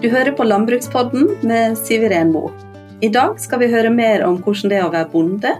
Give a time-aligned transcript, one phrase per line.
[0.00, 2.46] Du hører på Landbrukspodden med Siv Mo.
[3.04, 5.50] I dag skal vi høre mer om hvordan det er å være bonde,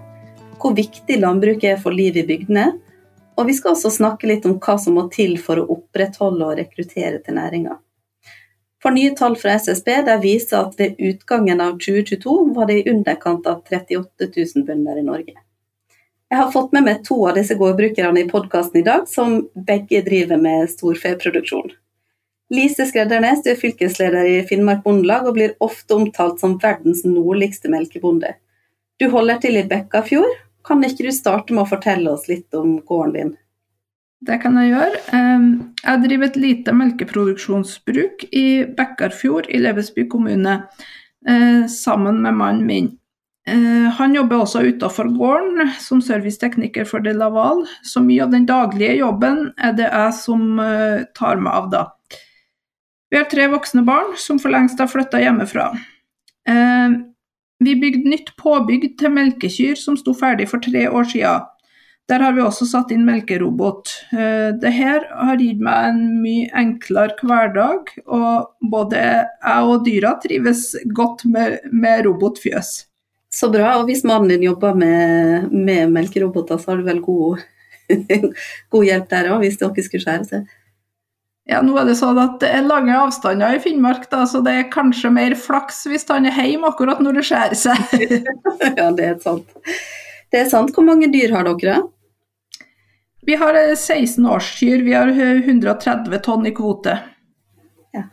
[0.63, 2.65] hvor viktig landbruket er for livet i bygdene,
[3.37, 6.57] og vi skal også snakke litt om hva som må til for å opprettholde og
[6.57, 7.77] rekruttere til næringa.
[8.81, 12.89] For nye tall fra SSB der viser at ved utgangen av 2022 var det i
[12.95, 15.37] underkant av 38 000 bønder i Norge.
[16.33, 20.01] Jeg har fått med meg to av disse gårdbrukerne i podkasten i dag, som begge
[20.09, 21.75] driver med storfeproduksjon.
[22.51, 27.71] Lise Skreddernes, du er fylkesleder i Finnmark Bondelag og blir ofte omtalt som verdens nordligste
[27.71, 28.33] melkebonde.
[28.99, 30.35] Du holder til i Bekkafjord.
[30.67, 33.31] Kan ikke du starte med å fortelle oss litt om gården din?
[34.21, 34.99] Det kan jeg gjøre.
[35.81, 40.65] Jeg driver et lite melkeproduksjonsbruk i Bekkarfjord i Levesby kommune,
[41.27, 42.91] eh, sammen med mannen min.
[43.47, 48.45] Eh, han jobber også utenfor gården som servicetekniker for De Laval, så mye av den
[48.45, 51.87] daglige jobben er det jeg som eh, tar meg av da.
[53.11, 55.71] Vi har tre voksne barn som for lengst har flytta hjemmefra.
[56.49, 56.99] Eh,
[57.61, 61.49] vi bygde nytt påbygg til melkekyr som sto ferdig for tre år siden.
[62.11, 63.91] Der har vi også satt inn melkerobot.
[64.11, 70.73] Det her har gitt meg en mye enklere hverdag, og både jeg og dyra trives
[70.97, 72.73] godt med, med robotfjøs.
[73.31, 73.77] Så bra.
[73.79, 77.45] Og hvis mannen din jobber med, med melkeroboter, så har du vel god,
[78.75, 80.51] god hjelp der òg, hvis dere skulle skjære seg?
[81.51, 84.53] Ja, nå er det sånn at det er lange avstander i Finnmark, da, så det
[84.55, 88.05] er kanskje mer flaks hvis han er hjemme akkurat når det skjærer seg.
[88.79, 89.57] ja, det er sant.
[90.31, 90.71] Det er sant.
[90.77, 91.81] Hvor mange dyr har dere?
[93.27, 94.85] Vi har 16 årskyr.
[94.87, 96.95] Vi har 130 tonn i kvote.
[97.99, 98.05] Ja,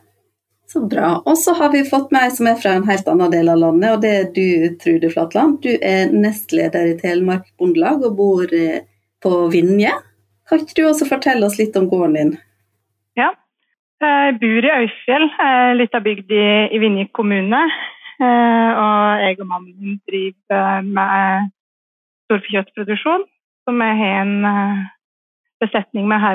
[0.74, 1.22] Så bra.
[1.26, 3.62] Og så har vi fått med ei som er fra en helt annen del av
[3.62, 5.62] landet, og det er du, Trude Flatland.
[5.62, 8.82] Du er nestleder i Telemark Bondelag og bor eh,
[9.22, 9.94] på Vinje.
[10.50, 12.38] Kan ikke du også fortelle oss litt om gården din?
[13.98, 15.30] Ja, jeg bor i Øyfjell,
[15.80, 17.62] litt av bygd i, i Vinje kommune.
[18.18, 21.50] Eh, og jeg og mannen driver med
[22.28, 23.26] storfekjøttproduksjon,
[23.66, 24.84] som jeg har en eh,
[25.64, 26.26] besetning med.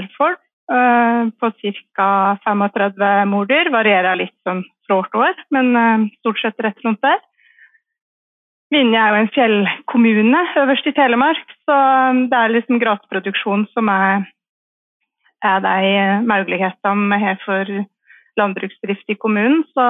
[0.72, 1.50] Eh, på
[1.96, 2.08] ca.
[2.44, 3.70] 35 mordyr.
[3.74, 7.20] Varierer litt sånn fra år til år, men eh, stort sett rett rundt der.
[8.72, 13.90] Vinje er jo en fjellkommune øverst i Telemark, så eh, det er liksom grasproduksjon som
[13.92, 14.24] er,
[15.44, 17.72] er de mulighetene vi har for
[18.40, 19.62] landbruksdrift i kommunen.
[19.74, 19.86] Så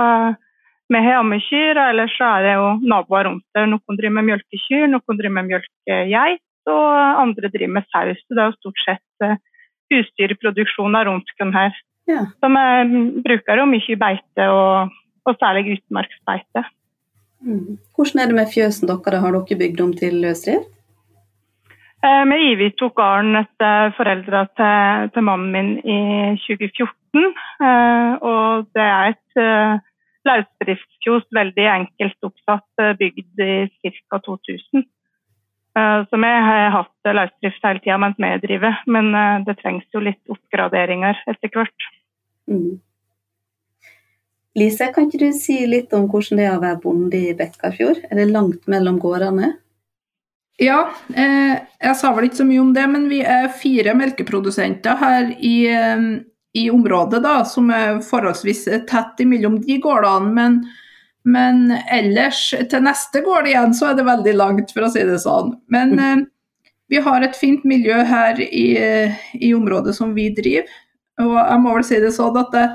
[0.92, 3.68] vi har ammekyr, og ellers så er det jo naboer rundt der.
[3.70, 8.20] Noen driver med mjølkekyr, noen driver med mjølkegeit, og andre driver med saus.
[8.26, 9.30] Så det er jo stort sett
[9.92, 11.80] husdyrproduksjoner rundt oss her.
[12.10, 12.26] Ja.
[12.42, 14.94] vi bruker jo mye beite, og,
[15.28, 16.64] og særlig utmarksbeite.
[17.42, 17.78] Mm.
[17.94, 20.70] Hvordan er det med fjøsen deres, har dere bygd om til løsdrift?
[22.02, 25.98] Eh, vi overtok gården etter foreldra til, til, mannen min i
[26.42, 27.28] 2014.
[27.62, 29.76] Eh, og det er et eh,
[30.26, 33.54] løsdriftsfjos, veldig enkelt oppsatt, bygd i
[34.10, 34.18] ca.
[34.18, 34.82] 2000.
[35.78, 39.14] Eh, så vi har hatt løsdrift hele tida mens vi driver, men
[39.46, 41.90] det trengs jo litt oppgraderinger etter hvert.
[42.50, 42.80] Mm.
[44.58, 48.02] Lise, kan ikke du si litt om hvordan det er å være bonde i Bekkafjord?
[48.10, 49.54] Er det langt mellom gårdene?
[50.60, 54.98] Ja, eh, jeg sa vel ikke så mye om det, men vi er fire melkeprodusenter
[55.00, 56.04] her i, eh,
[56.58, 60.32] i området, da, som er forholdsvis tett imellom de gårdene.
[60.36, 60.62] Men
[61.22, 65.20] men ellers, til neste gård igjen, så er det veldig langt, for å si det
[65.22, 65.52] sånn.
[65.70, 66.00] Men mm.
[66.02, 68.66] eh, vi har et fint miljø her i,
[69.38, 70.66] i, området som vi driver.
[71.22, 72.74] Og jeg må vel si det sånn at jeg,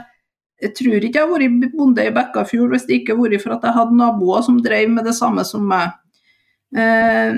[0.64, 3.58] jeg tror ikke jeg har vært bonde i Bekkafjord hvis det ikke hadde vært for
[3.58, 5.92] at jeg hadde naboer som drev med det samme som meg.
[6.72, 7.36] Eh,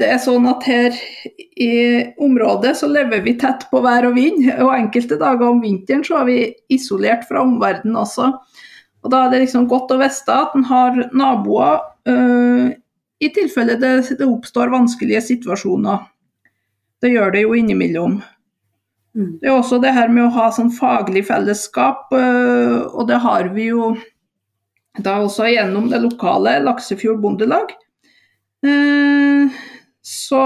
[0.00, 0.96] det er sånn at her
[1.60, 1.72] i
[2.22, 6.22] området så lever vi tett på vær og vind, og enkelte dager om vinteren så
[6.22, 6.38] er vi
[6.72, 8.30] isolert fra omverdenen også.
[9.04, 12.68] Og Da er det liksom godt å vite at en har naboer uh,
[13.20, 16.04] i tilfelle det, det, oppstår vanskelige situasjoner.
[17.00, 18.20] Det gjør det jo innimellom.
[19.16, 19.32] Mm.
[19.40, 23.52] Det er også det her med å ha sånn faglig fellesskap, uh, og det har
[23.56, 23.94] vi jo
[25.00, 27.72] da også gjennom det lokale Laksefjord Bondelag.
[28.64, 29.48] Uh,
[30.06, 30.42] så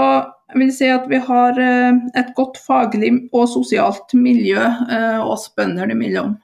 [0.51, 4.59] jeg vil si at vi har et godt faglig og sosialt miljø
[5.23, 6.35] oss bønder imellom.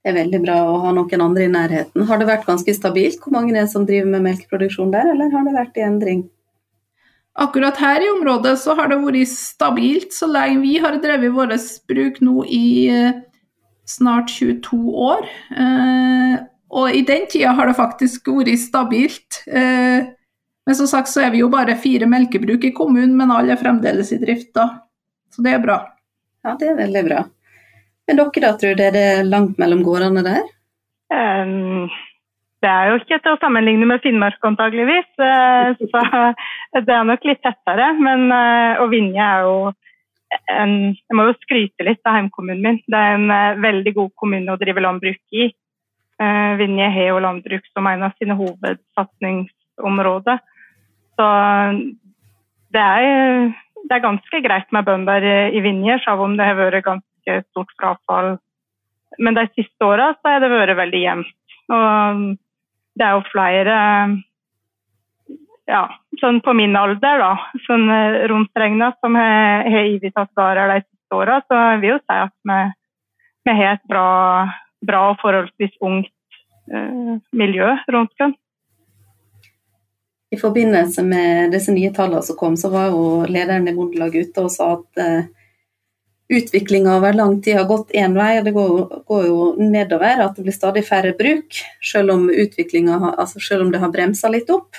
[0.00, 2.06] Det er veldig bra å ha noen andre i nærheten.
[2.08, 3.18] Har det vært ganske stabilt?
[3.20, 6.22] Hvor mange er det som driver med melkeproduksjon der, eller har det vært i endring?
[7.40, 11.68] Akkurat her i området så har det vært stabilt så lenge vi har drevet vårt
[11.88, 13.20] bruk nå i eh,
[13.88, 15.28] snart 22 år.
[15.52, 16.34] Eh,
[16.80, 19.42] og i den tida har det faktisk vært stabilt.
[20.70, 23.52] Eh, men som sagt så er vi jo bare fire melkebruk i kommunen, men alle
[23.52, 24.68] er fremdeles i drift da.
[25.30, 25.80] Så det er bra.
[26.44, 27.24] Ja, det er veldig bra.
[28.06, 30.46] Men dere da, tror dere det er langt mellom gårdene der?
[31.10, 31.90] Um,
[32.62, 36.02] det er jo ikke til å sammenligne med Finnmark antageligvis, uh, så
[36.86, 37.92] det er nok litt tettere.
[37.98, 39.56] Men, uh, og Vinje er jo
[40.54, 42.78] en, Jeg må jo skryte litt av heimkommunen min.
[42.86, 45.50] Det er en uh, veldig god kommune å drive landbruk i.
[46.20, 50.38] Vinje har jo landbruk som en av sine hovedsatsingsområder.
[51.20, 51.26] Så
[52.72, 53.50] det er,
[53.84, 57.74] det er ganske greit med bønder i Vinje, selv om det har vært ganske stort
[57.76, 58.38] frafall.
[59.20, 61.36] Men de siste åra har det vært veldig jevnt.
[61.76, 62.24] Og
[62.96, 63.76] det er jo flere
[65.70, 65.82] ja,
[66.22, 67.32] sånn på min alder, da,
[67.66, 67.86] sånn
[68.32, 71.40] rundt regna, som har ivertatt gårder de siste åra.
[71.44, 72.60] Så jeg vil jo si at vi,
[73.46, 74.08] vi har et bra,
[74.88, 76.10] bra og forholdsvis ungt
[76.72, 78.38] eh, miljø rundt oss.
[80.30, 84.44] I forbindelse med disse nye tallene som kom, så var jo lederen i Bondelaget ute
[84.46, 85.24] og sa at uh,
[86.30, 90.22] utviklinga over lang tid har gått én vei, og det går, jo nedover.
[90.22, 92.28] At det blir stadig færre bruk, selv om,
[93.10, 94.78] altså selv om det har bremsa litt opp.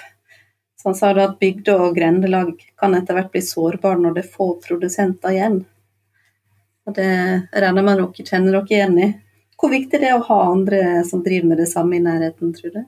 [0.80, 4.31] Så han sa at bygde- og grendelag kan etter hvert bli sårbare når det er
[4.38, 5.59] få produsenter igjen.
[6.88, 7.12] Og Det
[7.51, 9.12] regner med dere kjenner dere igjen i.
[9.59, 12.74] Hvor viktig det er å ha andre som driver med det samme i nærheten, tror
[12.74, 12.81] du?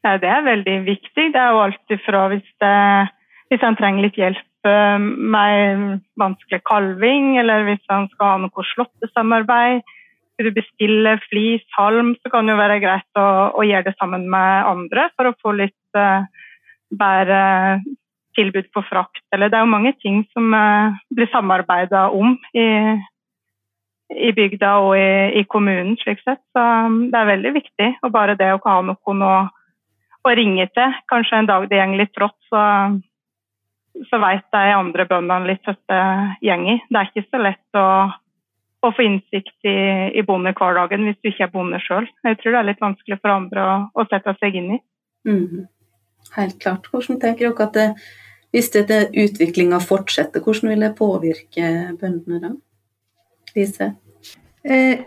[0.00, 1.26] Ja, det er veldig viktig.
[1.34, 2.46] Det er jo alltid ifra hvis,
[3.52, 4.98] hvis han trenger litt hjelp eh,
[5.34, 9.84] med vanskelig kalving, eller hvis han skal ha noe slåttesamarbeid.
[10.32, 13.96] Skal du bestille flis, halm, så kan det jo være greit å, å, gjøre det
[13.98, 16.24] sammen med andre for å få litt uh,
[16.96, 17.42] bedre
[18.38, 19.20] tilbud på frakt.
[19.34, 22.66] Eller det er jo mange ting som uh, blir samarbeida om i,
[24.16, 25.12] i bygda og i,
[25.42, 26.40] i, kommunen, slik sett.
[26.56, 27.94] Så um, det er veldig viktig.
[28.00, 29.34] Og bare det å ha noen å
[30.26, 30.96] å ringe til.
[31.10, 32.62] Kanskje en dag det går litt trått, så,
[34.10, 36.02] så vet de andre bøndene litt hvordan det
[36.50, 36.82] går.
[36.88, 37.88] Det er ikke så lett å,
[38.86, 39.76] å få innsikt i,
[40.16, 42.08] i bondehverdagen hvis du ikke er bonde sjøl.
[42.26, 44.80] Jeg tror det er litt vanskelig for andre å, å sette seg inn i.
[45.28, 45.68] Mm.
[46.36, 46.90] Helt klart.
[46.90, 47.88] Hvordan tenker dere at det,
[48.54, 52.54] hvis dette utviklinga fortsetter, hvordan vil det påvirke bøndene da?
[53.56, 53.92] Lise?
[54.62, 54.98] Eh,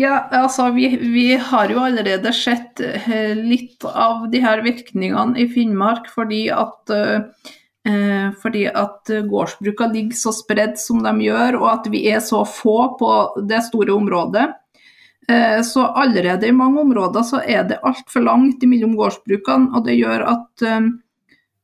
[0.00, 5.46] ja, altså vi, vi, har jo allerede sett eh, litt av de her virkningene i
[5.52, 11.86] Finnmark fordi at, eh, fordi at gårdsbrukene ligger så spredt som de gjør, og at
[11.92, 13.12] vi er så få på
[13.48, 14.50] det store området.
[15.68, 20.24] Så allerede i mange områder så er det altfor langt mellom gårdsbrukene, og det gjør
[20.24, 20.62] at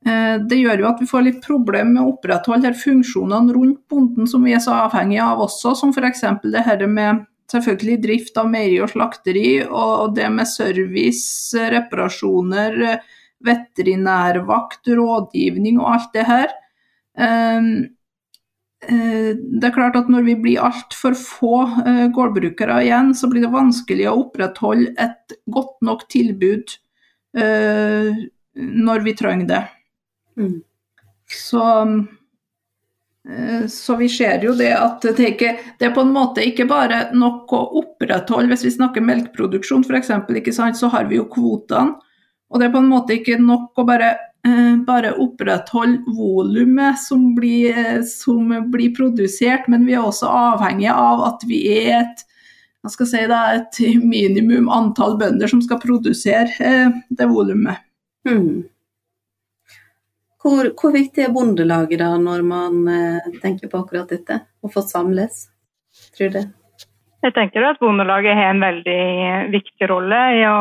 [0.04, 4.42] det gjør jo at vi får litt problemer med å opprettholde funksjonene rundt bonden som
[4.44, 6.26] vi er så avhengige av også, som f.eks.
[6.44, 7.22] det her med
[7.52, 12.78] selvfølgelig drift av meieri og slakteri, og det med service, reparasjoner,
[13.44, 16.54] veterinærvakt, rådgivning og alt det her.
[17.18, 17.68] Ehm,
[18.88, 23.44] eh, det er klart at Når vi blir altfor få eh, gårdbrukere igjen, så blir
[23.44, 26.74] det vanskelig å opprettholde et godt nok tilbud
[27.36, 28.10] eh,
[28.54, 29.62] når vi trenger det.
[30.38, 30.60] Mm.
[31.30, 31.64] Så
[33.28, 36.66] Eh, så vi ser jo det at det, ikke, det, er på en måte ikke
[36.68, 40.12] bare nok å opprettholde Hvis vi snakker melkeproduksjon f.eks.,
[40.80, 41.96] så har vi jo kvotene.
[42.52, 44.10] Og det er på en måte ikke nok å bare,
[44.46, 51.24] eh, bare opprettholde volumet som, eh, som, blir produsert, men vi er også avhengige av
[51.32, 52.26] at vi er et,
[52.92, 57.80] si det, et minimum antall bønder som skal produsere det volumet.
[58.28, 58.68] Mm.
[60.44, 64.82] Hvor, hvor, viktig er Bondelaget da, når man eh, tenker på akkurat dette, å få
[64.84, 65.46] samles,
[66.12, 66.42] tror du?
[67.24, 69.04] Jeg tenker at Bondelaget har en veldig
[69.54, 70.58] viktig rolle i å,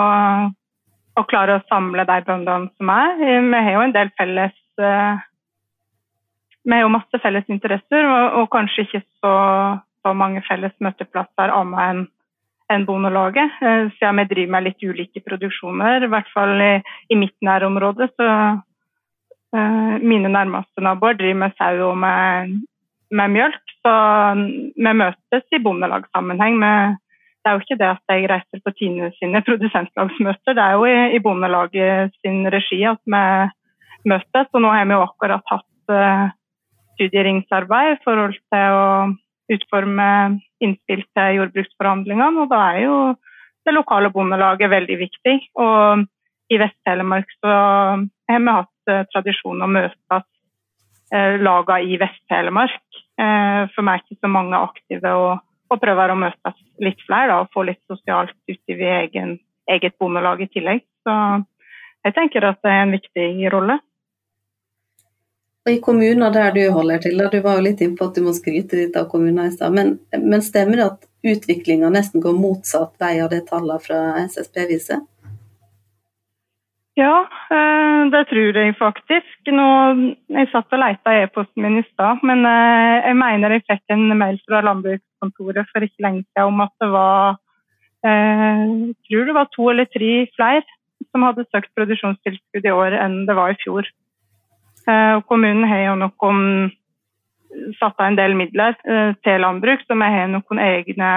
[1.20, 3.20] å klare å samle de bøndene som er.
[3.20, 5.22] Vi har jo en del felles eh,
[6.63, 9.36] Vi har jo masse felles interesser, og, og kanskje ikke så,
[10.00, 12.06] så, mange felles møteplasser annet enn
[12.72, 13.60] enn Bondelaget.
[13.60, 16.75] Eh, siden vi driver med litt ulike produksjoner, i hvert fall i,
[17.12, 18.62] i mitt nærområde, så Eh,
[19.53, 22.53] mine nærmeste naboer driver med sau og med,
[23.13, 23.93] med mjølk, så
[24.38, 26.57] vi møtes i bondelagssammenheng.
[26.60, 26.95] Med,
[27.43, 30.88] det er jo ikke det at jeg reiser på Tine sine produsentlagsmøter, det er jo
[30.88, 33.25] i, i Bondelaget sin regi at vi
[34.10, 34.50] møtes.
[34.53, 36.31] Og nå har vi jo akkurat hatt uh,
[36.95, 38.88] studieringsarbeid i forhold til å
[39.53, 40.10] utforme
[40.63, 42.98] innspill til jordbruksforhandlingene, og da er jo
[43.67, 45.36] det lokale bondelaget veldig viktig.
[45.60, 46.05] Og
[46.51, 47.53] i Vest-Telemark så
[48.29, 50.25] har vi hatt tradisjon å møtes
[51.13, 52.84] uh, laga i Vest-Telemark.
[53.20, 57.32] Uh, for meg er ikke så mange aktive og, og prøver å møtes litt flere
[57.32, 59.38] da, og få litt sosialt ut i egen,
[59.70, 60.86] eget bondelag i tillegg.
[61.06, 61.16] Så
[62.04, 63.80] jeg tenker at det er en viktig rolle.
[65.70, 68.34] I kommuner der du holder til, du var jo litt inne på at du må
[68.36, 72.98] skryte litt av kommuner i stad, men, men, stemmer det at utviklinga nesten går motsatt
[73.00, 75.06] vei av det tallene fra SSB viser?
[76.94, 79.50] Ja, eh, det tror jeg faktisk.
[79.50, 79.68] Nå,
[80.30, 83.96] jeg satt og leita i e-posten min i stad, men eh, jeg mener jeg fikk
[83.96, 87.40] en mail fra landbrukskontoret for ikke lenge siden om at det var
[88.06, 90.62] eh, jeg tror det var to eller tre flere
[91.10, 93.90] som hadde søkt produksjonstilskudd i år enn det var i fjor.
[95.30, 96.40] Kommunen har jo noen
[97.80, 98.74] satt av en del midler
[99.24, 101.12] til landbruk, så vi har noen egne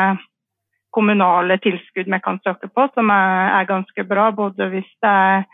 [0.95, 4.28] kommunale tilskudd vi kan søke på, som er ganske bra.
[4.37, 5.47] Både hvis det er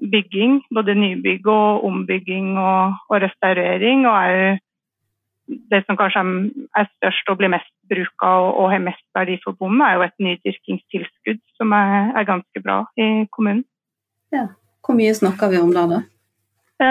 [0.00, 4.06] bygging, både nybygg og ombygging og, og restaurering.
[4.08, 4.58] Og er
[5.70, 6.22] det som kanskje
[6.78, 10.02] er størst og blir mest bruka og, og, har mest verdi for bonden, er jo
[10.06, 13.64] et nydyrkingstilskudd som er, er, ganske bra i kommunen.
[14.34, 14.44] Ja.
[14.86, 15.82] Hvor mye snakker vi om da?
[15.90, 16.00] da?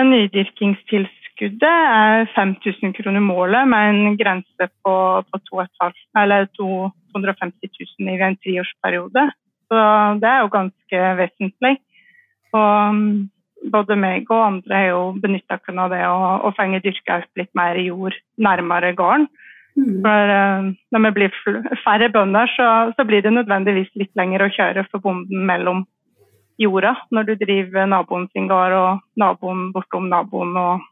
[0.05, 4.95] Nydyrkingstilskuddet er 5000 kroner målet, med en grense på,
[5.31, 9.23] på 250 000 i en treårsperiode.
[9.69, 9.77] Så
[10.21, 11.73] det er jo ganske vesentlig.
[12.55, 13.03] Og um,
[13.73, 17.41] både meg og andre har jo benytta oss av det å, å fenge dyrka opp
[17.41, 19.27] litt mer jord nærmere gården.
[19.79, 19.99] Mm.
[20.03, 21.39] For uh, når vi blir
[21.83, 25.85] færre bønder, så, så, blir det nødvendigvis litt lenger å kjøre for bonden mellom
[26.59, 26.95] jorda.
[27.15, 30.87] Når du driver naboen sin gård og naboen bortom naboen og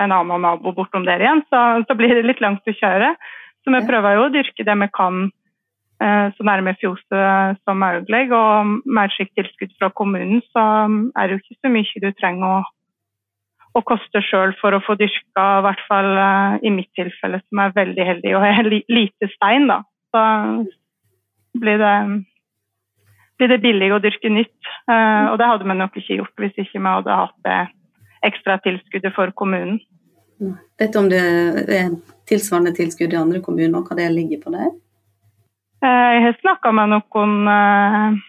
[0.00, 3.14] en annen nabo bortom der igjen, så, så blir det litt langt å kjøre.
[3.64, 5.26] Så vi prøver jo å dyrke det vi kan
[5.98, 8.26] så nærme fjoset som mulig.
[8.34, 10.64] Og med et slikt tilskudd fra kommunen, så
[11.16, 12.58] er det jo ikke så mye du trenger å,
[13.76, 17.64] å koste sjøl for å få dyrka, i hvert fall eh, i mitt tilfelle, som
[17.64, 19.68] er veldig heldig og har lite stein.
[19.70, 19.82] da.
[20.12, 20.22] Så
[21.60, 21.96] blir det,
[23.40, 24.72] blir det billig å dyrke nytt.
[24.90, 27.60] Eh, og det hadde vi nok ikke gjort hvis ikke vi hadde hatt det
[28.26, 29.80] ekstra tilskuddet for kommunen.
[30.76, 31.20] Vet du om det
[31.72, 31.94] er
[32.28, 34.74] tilsvarende tilskudd i andre kommuner, hva det ligger på der?
[35.86, 38.20] Eh, jeg har snakka med noen eh,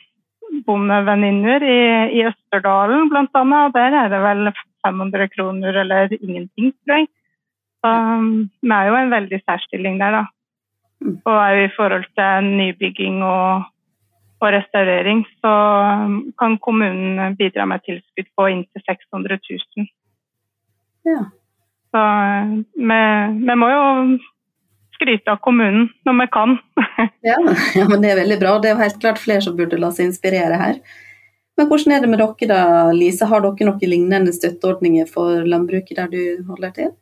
[0.67, 1.79] bondevenninner i,
[2.19, 3.61] i Østerdalen bl.a.
[3.73, 4.51] Der er det vel
[4.85, 7.07] 500 kroner eller ingenting, tror jeg.
[7.81, 7.93] Så
[8.65, 10.23] vi er jo en veldig særstilling der, da.
[11.29, 13.67] Og er i forhold til nybygging og,
[14.41, 15.53] og, restaurering, så
[16.41, 19.39] kan kommunen bidra med tilskudd på inntil 600
[19.77, 19.89] 000.
[21.05, 21.21] Ja.
[21.93, 22.01] Så
[22.75, 23.01] vi,
[23.45, 23.85] vi må jo
[24.97, 26.57] skryte av kommunen når vi kan.
[27.29, 27.39] ja,
[27.77, 28.57] ja, men det er veldig bra.
[28.59, 30.79] Det er jo helt klart flere som burde la seg inspirere her.
[31.57, 32.61] Men hvordan er det med dere da,
[32.93, 33.25] Lise?
[33.29, 36.95] Har dere noen lignende støtteordninger for landbruket der du holder til?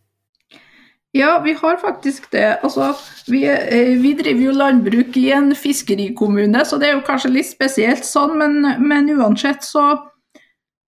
[1.15, 2.57] Ja, vi har faktisk det.
[2.63, 2.89] Altså,
[3.31, 7.47] vi, eh, vi, driver jo landbruk i en fiskerikommune, så det er jo kanskje litt
[7.47, 9.85] spesielt sånn, men, men uansett så,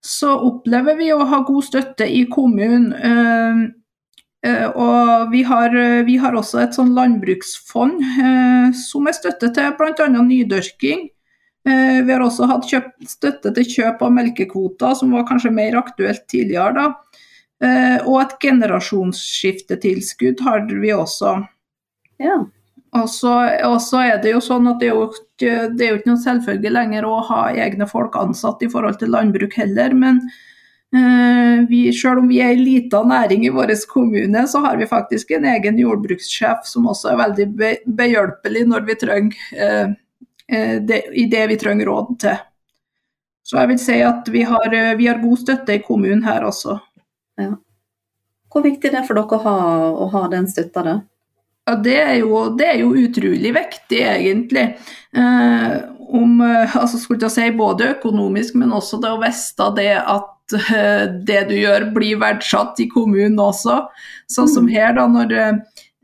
[0.02, 2.90] så, opplever vi å ha god støtte i kommunen.
[4.45, 9.49] Eh, og vi har, eh, vi har, også et sånn landbruksfond eh, som er støtte
[9.55, 10.09] til bl.a.
[10.16, 11.11] nydyrking.
[11.66, 16.23] Vi har også hatt kjøpt, støtte til kjøp av melkekvoter, som var kanskje mer aktuelt
[16.31, 16.78] tidligere.
[16.78, 16.95] da.
[18.07, 21.43] Og et generasjonsskiftetilskudd har vi også.
[22.23, 22.37] Ja.
[22.95, 23.50] Og så,
[23.99, 25.11] er det jo sånn at det er jo,
[25.43, 29.11] det er jo ikke noe selvfølge lenger å ha egne folk ansatt i forhold til
[29.16, 29.90] landbruk heller.
[29.90, 30.23] men
[31.69, 35.31] vi, selv om vi er en liten næring i vår kommune, så har vi faktisk
[35.31, 37.47] en egen jordbrukssjef som også er veldig
[37.87, 39.88] behjelpelig når vi trenger, eh,
[40.52, 42.38] eh, det, i det vi trenger råd til.
[43.47, 46.81] Så jeg vil si at vi har, vi har god støtte i kommunen her også.
[47.38, 47.52] Ja.
[48.50, 49.59] Hvor viktig det er for dere å ha,
[49.90, 50.97] å ha den støtta, da?
[51.66, 54.66] Ja, det er, jo, det er jo utrolig viktig, egentlig.
[55.14, 55.76] Eh,
[56.07, 56.40] om,
[56.81, 61.90] altså si Både økonomisk, men også det å vite det at Eh, det du gjør
[61.94, 63.80] blir verdsatt i kommunen også.
[64.30, 64.72] Sånn som mm.
[64.74, 65.34] her, da, når,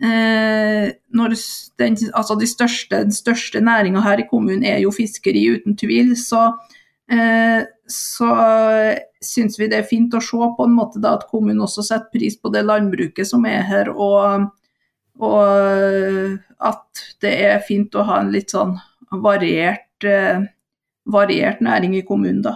[0.02, 1.36] eh, når
[1.78, 6.16] den, altså de største, den største næringa her i kommunen er jo fiskeri, uten tvil.
[6.18, 6.48] Så,
[7.12, 8.32] eh, så
[9.22, 12.10] syns vi det er fint å se på en måte da, at kommunen også setter
[12.14, 13.94] pris på det landbruket som er her.
[13.94, 14.50] og
[15.22, 18.72] og at det er fint å ha en litt sånn
[19.22, 20.06] variert,
[21.04, 22.54] variert næring i kommunen, da.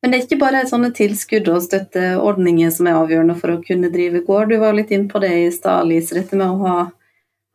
[0.00, 3.90] Men det er ikke bare sånne tilskudd og støtteordninger som er avgjørende for å kunne
[3.92, 4.48] drive gård.
[4.48, 6.76] Du var litt inne på det i stad, Lise, dette med å ha,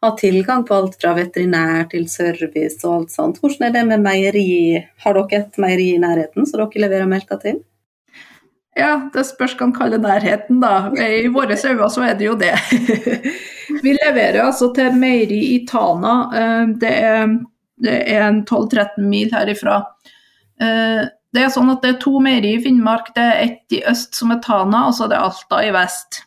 [0.05, 3.39] ha, tilgang på alt fra veterinær til service og alt sånt.
[3.41, 4.51] Hvordan er det med meieri?
[5.01, 7.63] Har dere et meieri i nærheten som dere leverer melka til?
[8.77, 10.91] Ja, det spørs hva man kaller nærheten, da.
[11.01, 12.53] I våre øyne så er det jo det.
[13.85, 16.15] Vi leverer altså til meieri i Tana.
[16.29, 17.37] Eh, det er,
[17.81, 19.81] det er en 12-13 mil herifra.
[21.35, 23.13] Eh, det er sånn at det er to meieri i Finnmark.
[23.15, 26.23] Det er ett i øst som er Tana, og så er det Alta i vest.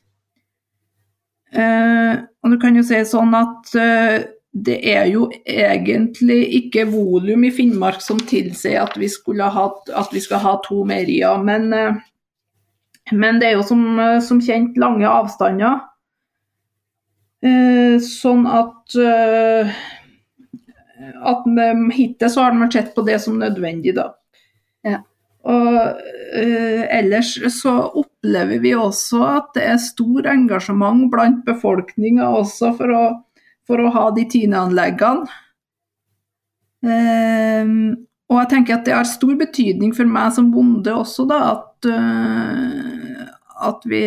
[1.53, 7.47] Eh, og du kan jo si sånn at eh, det er jo egentlig ikke volum
[7.47, 11.41] i Finnmark som tilsier at vi, ha, at vi skal ha to meierier.
[11.41, 12.01] Men, eh,
[13.13, 15.87] men, det er jo som, uh, som kjent lange avstander.
[18.03, 18.97] sånn at
[21.31, 21.45] at
[21.95, 24.18] hittil har man sett på det som nødvendig, da.
[26.29, 32.93] Uh, ellers så opplever vi også at det er stor engasjement blant befolkninga også for
[32.93, 33.05] å,
[33.69, 35.25] for å, ha de tineanleggene.
[36.85, 37.97] Uh,
[38.29, 41.89] og jeg tenker at det har stor betydning for meg som bonde også, da, at,
[41.89, 43.25] uh,
[43.71, 44.05] at vi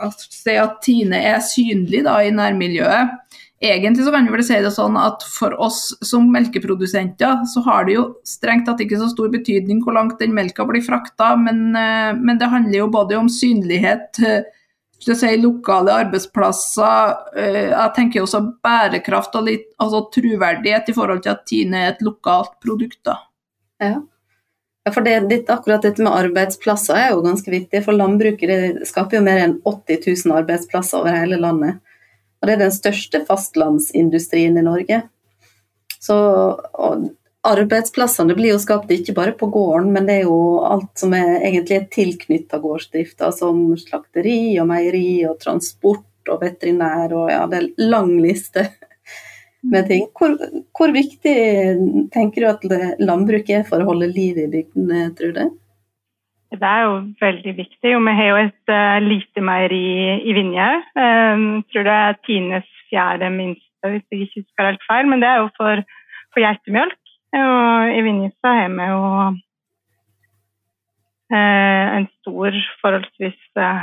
[0.00, 3.20] at, at Tine er synlig da, i nærmiljøet.
[3.64, 7.86] Egentlig så kan vi vel si det sånn at for oss som melkeprodusenter, så har
[7.88, 11.70] det jo strengt tatt ikke så stor betydning hvor langt den melka blir frakta, men,
[11.72, 14.20] eh, men det handler jo både om synlighet,
[15.00, 21.32] si, lokale arbeidsplasser, eh, jeg tenker også bærekraft og litt, altså troverdighet i forhold til
[21.32, 23.00] at Tine er et lokalt produkt.
[23.04, 23.16] da.
[23.80, 24.02] Ja.
[24.84, 27.80] Ja, for det, det, akkurat dette med arbeidsplasser er jo ganske viktig.
[27.86, 31.80] For landbruket skaper jo mer enn 80 000 arbeidsplasser over hele landet.
[32.44, 34.98] Og det er den største fastlandsindustrien i Norge.
[35.96, 36.16] Så
[37.48, 41.38] arbeidsplassene blir jo skapt ikke bare på gården, men det er jo alt som er
[41.38, 47.62] egentlig er tilknytta gårdsdrifta, som slakteri og meieri og transport og veterinær og ja, det
[47.62, 48.66] er lang liste
[49.64, 50.04] med ting.
[50.12, 50.36] Hvor,
[50.76, 51.36] hvor viktig
[52.12, 55.44] tenker du at landbruket er for å holde liv i bygdene, tror du?
[56.60, 57.96] Det er jo veldig viktig.
[57.96, 59.86] og Vi har jo et uh, lite meieri
[60.22, 60.68] i Vinje.
[60.96, 65.08] Um, jeg tror det er Tines fjerde minste, hvis jeg ikke husker helt feil.
[65.10, 65.82] Men det er jo for,
[66.32, 67.00] for geitemelk.
[67.34, 69.02] Og i Vinje så har vi jo
[71.34, 73.82] uh, en stor, forholdsvis uh,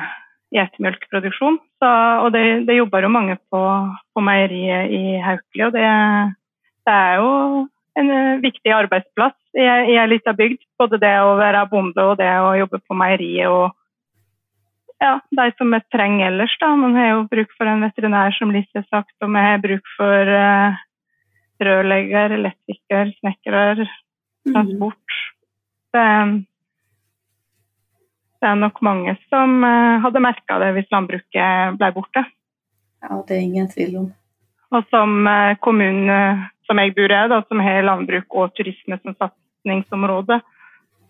[0.56, 1.60] geitemelkproduksjon.
[1.82, 3.62] Og det, det, jobber jo mange på,
[4.13, 5.88] på meieriet i Haukeli, og det,
[6.86, 7.31] det er jo
[8.00, 10.62] en viktig arbeidsplass i, ei lita bygd.
[10.80, 13.72] Både det å være bonde og det å jobbe på meieriet og
[15.01, 16.54] ja, de som vi trenger ellers.
[16.62, 16.75] da.
[16.77, 19.90] Man har jo bruk for en veterinær, som Lise har sagt, og vi har bruk
[19.98, 20.77] for uh,
[21.66, 24.54] rørlegger, elektriker, snekkere, mhm.
[24.54, 25.18] transport.
[25.92, 26.06] Det,
[28.38, 32.25] det, er nok mange som uh, hadde merka det hvis landbruket ble borte.
[33.01, 34.10] Ja, det er ingen tvil om.
[34.72, 39.16] Og som uh, kommunen som jeg bor i, da, som har landbruk og turisme som
[39.18, 40.40] satsingsområde,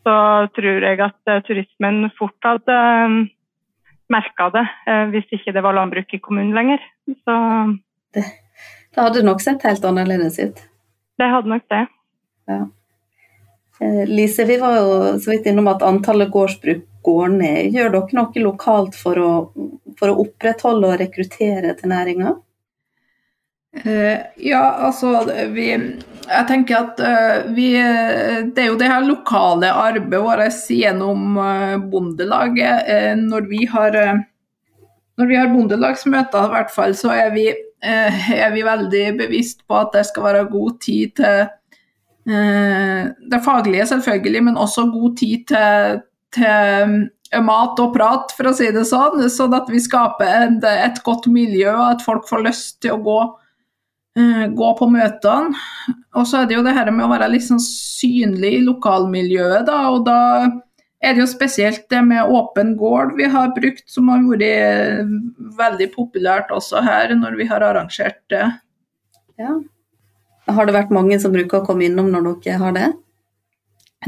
[0.02, 0.16] så
[0.58, 3.18] tror jeg at uh, turismen fort hadde eh,
[4.12, 6.82] merka det uh, hvis ikke det var landbruk i kommunen lenger.
[7.22, 7.36] Så
[8.18, 8.26] det,
[8.90, 10.64] det hadde nok sett helt annerledes ut?
[11.22, 11.86] Det hadde nok det.
[12.50, 12.64] Ja.
[14.10, 17.74] Lise, vi var jo så vidt innom at antallet gårdsbruk går ned.
[17.74, 19.32] Gjør dere noe lokalt for å,
[19.98, 22.36] for å opprettholde og rekruttere til næringa?
[23.72, 27.70] Uh, ja, altså vi, Jeg tenker at uh, vi
[28.52, 31.40] Det er jo det her lokale arbeidet vårt gjennom
[31.92, 32.92] Bondelaget.
[33.22, 33.96] når vi har
[35.20, 37.44] når vi har bondelagsmøter, i hvert fall, så er vi,
[37.84, 41.44] er vi veldig bevisst på at det skal være god tid til
[43.30, 46.00] det faglige, selvfølgelig, men også god tid til,
[46.34, 49.22] til mat og prat, for å si det sånn.
[49.30, 53.04] Sånn at vi skaper et, et godt miljø, og at folk får lyst til å
[53.06, 53.40] gå Eh,
[54.16, 55.56] gå på møtene.
[56.20, 59.64] Og så er det jo det her med å være litt sånn synlig i lokalmiljøet,
[59.70, 59.80] da.
[59.94, 60.20] Og da
[61.02, 65.14] er det jo spesielt det med åpen gård vi har brukt, som har vært
[65.58, 68.48] veldig populært også her når vi har arrangert det.
[69.42, 69.56] Ja.
[70.52, 72.92] Har det vært mange som bruker å komme innom når dere har det?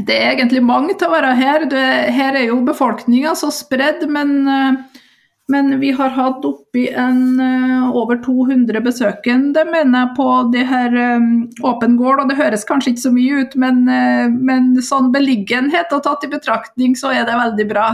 [0.04, 1.66] Det er egentlig mange til å være her.
[1.70, 1.82] Det,
[2.14, 5.02] her er jo befolkninga så spredd, men uh,
[5.48, 10.96] men vi har hatt oppi en uh, over 200 besøkende, mener jeg, på det her
[11.16, 11.26] um,
[11.68, 12.22] åpen gård.
[12.22, 16.24] Og det høres kanskje ikke så mye ut, men, uh, men sånn beliggenhet og tatt
[16.24, 17.88] i betraktning, så er det veldig bra.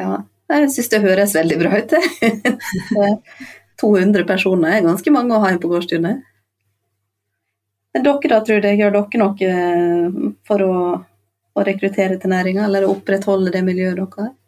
[0.00, 1.94] Ja, jeg syns det høres veldig bra ut,
[3.82, 6.24] 200 personer er ganske mange å ha inn på gårdstunet.
[7.92, 10.76] Dere da, tror jeg, gjør dere noe for å,
[11.52, 14.38] å rekruttere til næringa, eller opprettholde det miljøet dere har?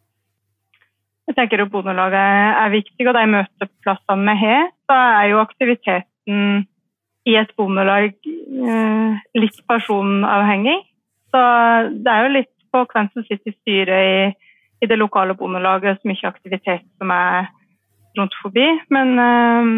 [1.25, 2.21] Jeg tenker at Bondelaget
[2.61, 6.67] er viktig, og de møteplassene vi har, så er jo aktiviteten
[7.25, 10.77] i et bondelag eh, litt personavhengig.
[11.33, 11.43] Så
[12.05, 14.53] det er jo litt på hvem som sitter i styret i,
[14.85, 17.49] i det lokale bondelaget, så mye aktivitet som er
[18.19, 18.67] rundt forbi.
[18.93, 19.73] Men eh,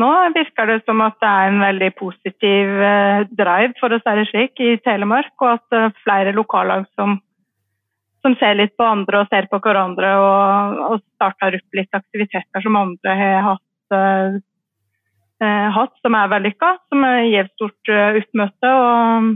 [0.00, 4.16] nå virker det som at det er en veldig positiv eh, drive, for å si
[4.18, 7.18] det slik, i Telemark, og at eh, flere lokallag som
[8.24, 12.64] som ser litt på andre og ser på hverandre og, og starter opp litt aktiviteter
[12.64, 14.38] som andre har hatt uh,
[15.74, 16.74] hatt, som er vellykka.
[16.90, 18.72] Som gir stort uh, oppmøte.
[18.74, 19.34] og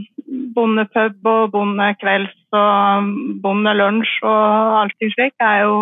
[0.56, 3.10] Bondepub og bondekvelds og
[3.44, 5.76] bondelunsj og allting slik er jo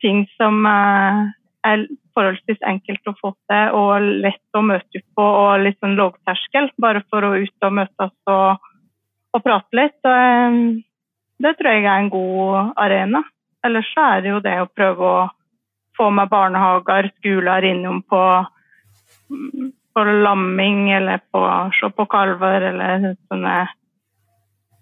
[0.00, 1.28] ting som uh,
[1.66, 1.84] er
[2.16, 7.04] forholdsvis enkelt å få til og lett å møte på og litt sånn lavterskel, bare
[7.10, 8.70] for å ut og møtes og,
[9.36, 9.98] og prate litt.
[10.04, 10.80] Og,
[11.40, 13.22] det tror jeg er en god arena.
[13.66, 15.28] Ellers så er det jo det å prøve å
[15.96, 18.22] få med barnehager, skoler innom på,
[19.94, 21.44] på lamming eller på
[21.76, 23.60] se på kalver eller sånne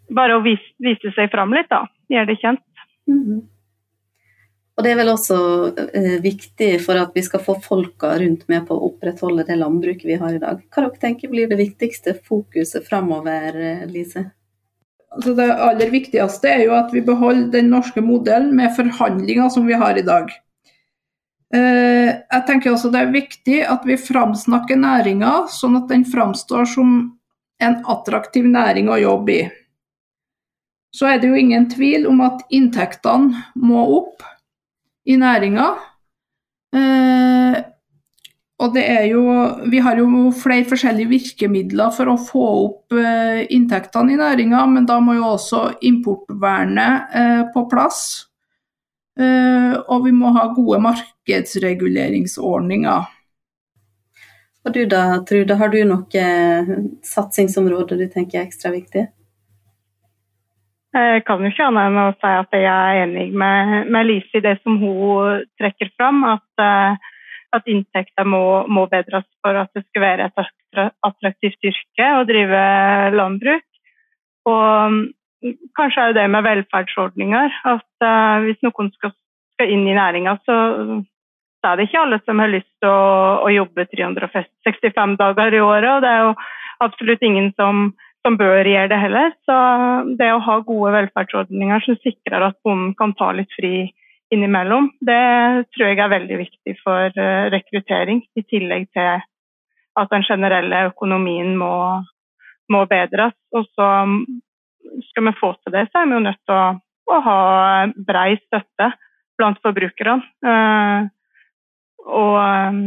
[0.09, 1.83] Bare å vise, vise seg fram litt, da.
[2.09, 2.63] Gjøre det kjent.
[3.05, 3.41] Mm -hmm.
[4.79, 5.37] Og Det er vel også
[5.99, 10.07] eh, viktig for at vi skal få folka rundt med på å opprettholde det landbruket
[10.07, 10.63] vi har i dag.
[10.71, 14.31] Hva dere tenker blir det viktigste fokuset framover, eh, Lise?
[15.17, 19.67] Altså det aller viktigste er jo at vi beholder den norske modellen med forhandlinger som
[19.69, 20.29] vi har i dag.
[21.55, 26.69] Eh, jeg tenker også det er viktig at vi framsnakker næringa, sånn at den framstår
[26.69, 26.99] som
[27.65, 29.47] en attraktiv næring å jobbe i.
[30.95, 34.25] Så er det jo ingen tvil om at inntektene må opp
[35.09, 35.73] i næringa.
[38.59, 39.23] Eh, og det er jo,
[39.71, 44.87] vi har jo flere forskjellige virkemidler for å få opp eh, inntektene i næringa, men
[44.87, 48.27] da må jo også importvernet eh, på plass.
[49.19, 53.03] Eh, og vi må ha gode markedsreguleringsordninger.
[54.67, 59.07] Og du da, Trude, har du noen satsingsområder du tenker er ekstra viktig?
[60.99, 64.41] Jeg kan jo ikke annet enn å si at jeg er enig med, med Lise
[64.41, 66.25] i det som hun trekker fram.
[66.27, 66.93] At, eh,
[67.57, 70.43] at inntekter må, må, bedres for at det skal være et
[71.07, 72.63] attraktivt yrke å drive
[73.17, 73.65] landbruk.
[74.49, 74.99] Og mm,
[75.79, 77.61] kanskje er det med velferdsordninger.
[77.73, 79.15] At uh, hvis noen skal,
[79.57, 80.59] skal inn i næringa, så,
[81.61, 83.09] så, er det ikke alle som har lyst til å,
[83.47, 85.91] å jobbe 365 dager i året.
[85.95, 86.37] Og det er jo
[86.85, 87.89] absolutt ingen som
[88.27, 89.33] som bør gjøre det heller.
[89.49, 89.57] Så
[90.19, 93.89] det å ha gode velferdsordninger som sikrer at bonden kan ta litt fri
[94.35, 95.23] innimellom, det
[95.73, 98.23] tror jeg er veldig viktig for eh, rekruttering.
[98.37, 99.23] I tillegg til
[99.99, 101.73] at den generelle økonomien må,
[102.73, 103.37] må bedres.
[103.57, 103.89] Og så
[105.11, 106.69] skal vi få til det, så er vi jo nødt til å,
[107.13, 107.41] å ha
[108.09, 108.93] brei støtte
[109.39, 110.23] blant forbrukerne.
[110.45, 111.09] Uh,
[112.09, 112.81] og um,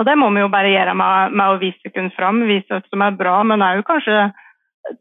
[0.00, 2.80] og det må vi jo bare gjøre med, med å vise kun fram, vise hva
[2.88, 4.30] som er bra, men òg kanskje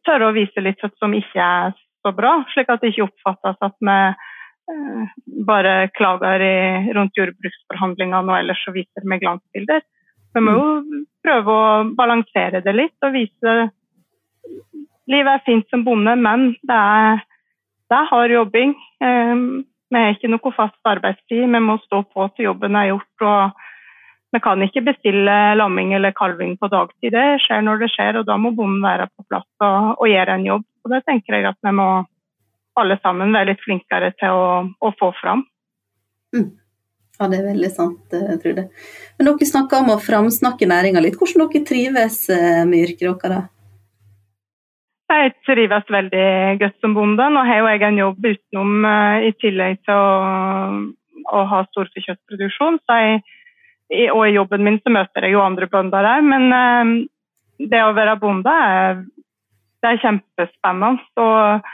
[0.06, 1.72] tørre å vise litt hva som ikke er
[2.06, 4.28] så bra, slik at det ikke oppfattes at vi eh,
[5.48, 6.56] bare klager i,
[6.96, 9.84] rundt jordbruksforhandlingene og ellers og viser med glansbilder.
[10.32, 10.68] Vi må jo
[11.26, 13.56] prøve å balansere det litt og vise
[15.12, 17.24] Livet er fint som bonde, men det er,
[17.92, 18.70] det er hard jobbing.
[19.04, 19.42] Eh,
[19.92, 23.26] vi har ikke noe fast arbeidstid, vi må stå på til jobben er gjort.
[23.28, 23.58] og
[24.32, 27.12] vi kan ikke bestille lamming eller kalving på dagtid.
[27.12, 30.38] Det skjer når det skjer, og da må bonden være på plass og, og gjøre
[30.38, 30.64] en jobb.
[30.86, 31.90] Og Det tenker jeg at vi må
[32.80, 35.44] alle sammen være litt flinkere til å, å få fram.
[36.36, 36.50] Mm.
[37.20, 38.68] Ja, det er veldig sant, eh, Trude.
[39.18, 41.20] Men dere snakker om å framsnakke næringa litt.
[41.20, 43.50] Hvordan dere trives eh, med yrket deres?
[45.12, 46.28] Jeg trives veldig
[46.62, 47.28] godt som bonde.
[47.36, 50.82] Nå har jeg en jobb utenom eh, i tillegg til å,
[51.36, 52.82] å ha storfekjøttproduksjon.
[52.88, 53.22] så jeg
[54.16, 56.24] og i jobben min så møter jeg jo andre bønder òg.
[56.24, 57.02] men
[57.60, 59.02] det å være bonde er,
[59.84, 61.04] det er kjempespennende.
[61.20, 61.72] Og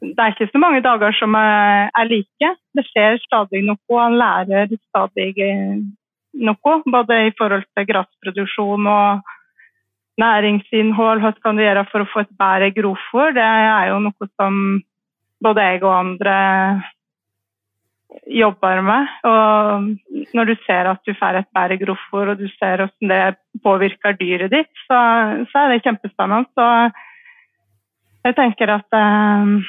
[0.00, 2.52] det er ikke så mange dager som er like.
[2.76, 5.80] Det skjer stadig noe, han lærer stadig eh,
[6.40, 6.76] noe.
[6.86, 9.20] Både i forhold til gressproduksjon og
[10.20, 11.20] næringsinnhold.
[11.24, 13.34] Hva kan du gjøre for å få et bedre grovfòr?
[13.36, 14.56] Det er jo noe som
[15.44, 16.38] både jeg og andre
[18.40, 19.12] jobber med.
[19.28, 23.62] Og når du ser at du får et bedre grovfòr, og du ser hvordan det
[23.64, 24.98] påvirker dyret ditt, så,
[25.52, 26.48] så er det kjempespennende.
[26.56, 26.66] Så
[28.26, 29.60] jeg tenker at um,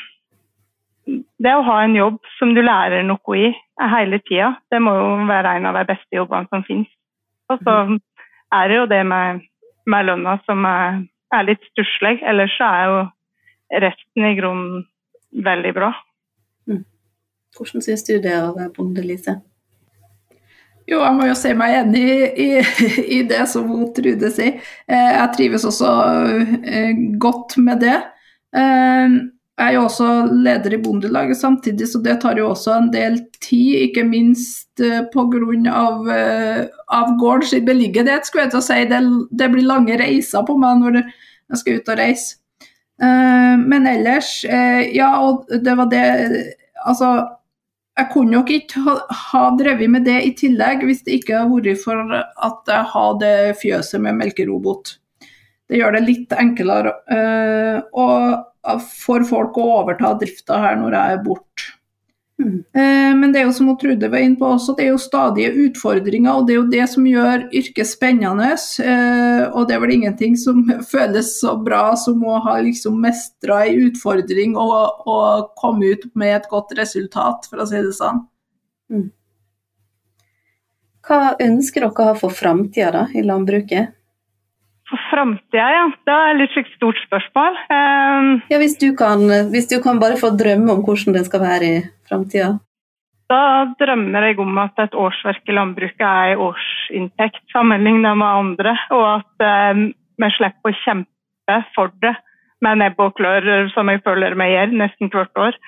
[1.41, 3.51] det å ha en jobb som du lærer noe i
[3.93, 6.89] hele tida, det må jo være en av de beste jobbene som finnes.
[7.51, 7.77] Og så
[8.55, 9.41] er det jo det med,
[9.89, 11.01] med lønna som er,
[11.35, 12.19] er litt stusslig.
[12.27, 13.01] Ellers så er jo
[13.87, 14.83] resten i grunnen
[15.45, 15.93] veldig bra.
[16.69, 16.83] Mm.
[17.57, 19.39] Hvordan syns du det å være bonde, Lise?
[20.89, 22.05] Jo, jeg må jo si meg enig
[22.41, 22.47] i,
[23.17, 24.57] i, det som Trude sier.
[24.89, 25.91] Eh, jeg trives også
[26.67, 27.99] eh, godt med det.
[29.61, 32.91] Eh, jeg er jo også leder i Bondelaget samtidig, så det tar jo også en
[32.93, 33.87] del tid.
[33.87, 35.71] Ikke minst pga.
[35.71, 36.07] Av,
[36.89, 38.79] av gårdens beliggenhet, skulle jeg til å si.
[38.89, 42.37] Det, det, blir lange reiser på meg når jeg skal ut og reise.
[43.01, 46.01] Men ellers, ja, og det var det
[46.85, 47.07] Altså
[47.97, 51.81] jeg kunne nok ikke ha, drevet med det i tillegg hvis det ikke hadde vært
[51.83, 54.95] for at jeg hadde fjøset med melkerobot.
[55.69, 56.93] Det gjør det litt enklere
[57.93, 58.50] og
[58.93, 61.69] for folk å overta drifta her når jeg er borte.
[62.41, 62.63] Mm.
[62.73, 65.51] Eh, men det er jo som Trude var inne på også, det er jo stadige
[65.67, 68.49] utfordringer, og det er jo det som gjør yrket spennende.
[68.81, 73.61] Eh, og det er vel ingenting som føles så bra som å ha liksom mestra
[73.67, 78.23] ei utfordring og, og, komme ut med et godt resultat, for å si det sånn.
[78.91, 79.09] Mm.
[81.05, 83.97] Hva ønsker dere å ha for framtida i landbruket?
[85.11, 85.85] Framtida, ja.
[86.07, 87.57] Det er litt slik stort spørsmål.
[87.67, 91.43] Um, ja, hvis du, kan, hvis du, kan, bare få drømme om hvordan det skal
[91.43, 92.53] være i framtida?
[93.31, 93.43] Da
[93.79, 99.05] drømmer jeg om at et årsverk i landbruket er en årsinntekt sammenlignet med andre, og
[99.19, 99.85] at um,
[100.19, 102.15] vi slipper å kjempe for det
[102.61, 105.59] med nebb og klør, som jeg føler vi gjør nesten hvert år.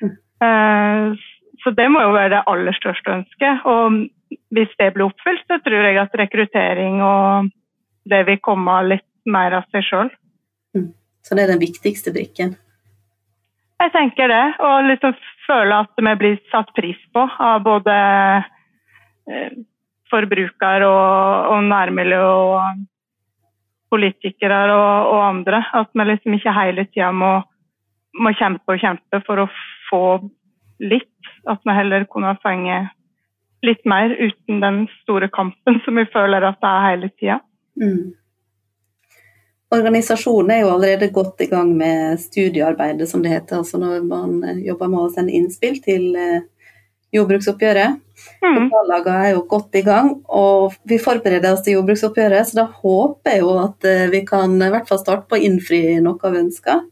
[0.00, 0.12] Mm.
[0.44, 1.16] Uh,
[1.64, 3.64] så det må jo være det aller største ønsket.
[3.66, 7.50] Og hvis det blir oppfylt, så tror jeg at rekruttering og
[8.10, 10.12] det vil komme litt mer av seg sjøl.
[10.76, 10.92] Mm.
[11.26, 12.54] Så det er den viktigste brikken?
[13.82, 14.44] Jeg tenker det.
[14.64, 15.16] Og liksom
[15.46, 17.96] føle at vi blir satt pris på av både
[19.30, 19.56] eh,
[20.10, 22.84] forbruker og, og, nærmiljø og
[23.92, 25.62] politikere og, og, andre.
[25.74, 27.32] At vi liksom ikke hele tida må,
[28.18, 29.50] må, kjempe og kjempe for å
[29.90, 30.04] få
[30.82, 31.12] litt.
[31.50, 32.86] At vi heller kunne fenge
[33.66, 37.38] litt mer uten den store kampen som vi føler at det er hele tida.
[37.80, 38.14] Mm.
[39.76, 43.60] Organisasjonen er jo allerede godt i gang med studiearbeidet, som det heter.
[43.60, 46.52] altså Når man eh, jobber med å sende innspill til jordbruksoppgjøret
[47.16, 48.02] jordbruksoppgjøret.
[48.42, 48.70] Mm.
[49.12, 52.48] er jo godt i gang, og vi forbereder oss til jordbruksoppgjøret.
[52.48, 55.46] Så da håper jeg jo at eh, vi kan i hvert fall starte på å
[55.48, 56.88] innfri noe av ønskene.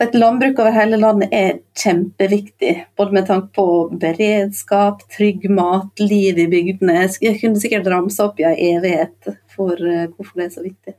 [0.00, 3.66] For et landbruk over hele landet er kjempeviktig, både med tanke på
[4.00, 7.02] beredskap, trygg mat, liv i bygdene.
[7.20, 9.28] Jeg kunne sikkert ramse opp i ei evighet
[9.60, 10.96] for eh, hvorfor det er så viktig.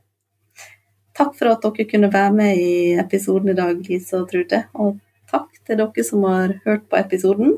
[1.17, 4.63] Takk for at dere kunne være med i episoden i dag, Lise og Trude.
[4.79, 7.57] Og takk til dere som har hørt på episoden.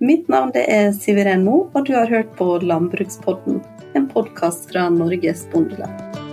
[0.00, 3.62] Mitt navn er Siveren Mo, og du har hørt på Landbrukspodden,
[3.96, 6.25] en podkast fra Norges Bondelag.